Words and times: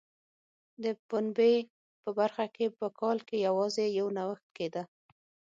د 0.83 0.85
پنبې 1.07 1.55
په 2.01 2.09
برخه 2.19 2.45
کې 2.55 2.65
په 2.79 2.87
کال 2.99 3.17
کې 3.27 3.37
یوازې 3.47 3.85
یو 3.99 4.07
نوښت 4.17 4.47
کېده. 4.57 4.83